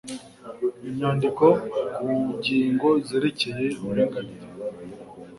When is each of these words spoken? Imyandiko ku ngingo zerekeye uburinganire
Imyandiko 0.87 1.45
ku 1.95 2.09
ngingo 2.33 2.89
zerekeye 3.07 3.67
uburinganire 3.81 4.47